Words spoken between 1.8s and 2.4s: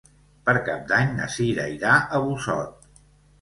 a